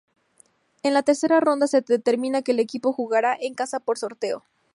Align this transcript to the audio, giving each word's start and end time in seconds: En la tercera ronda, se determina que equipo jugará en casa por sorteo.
En 0.81 0.95
la 0.95 1.03
tercera 1.03 1.39
ronda, 1.41 1.67
se 1.67 1.81
determina 1.81 2.41
que 2.41 2.53
equipo 2.53 2.91
jugará 2.91 3.37
en 3.39 3.53
casa 3.53 3.79
por 3.79 3.99
sorteo. 3.99 4.43